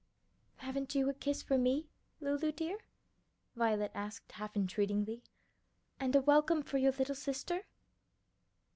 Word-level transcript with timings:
"Haven't 0.55 0.95
you 0.95 1.07
a 1.09 1.13
kiss 1.13 1.43
for 1.43 1.59
me, 1.59 1.87
Lulu, 2.21 2.51
dear?" 2.53 2.79
Violet 3.55 3.91
asked 3.93 4.31
half 4.31 4.55
entreatingly, 4.55 5.21
"and 5.99 6.15
a 6.15 6.21
welcome 6.23 6.63
for 6.63 6.79
your 6.79 6.93
little 6.93 7.13
sister?" 7.13 7.65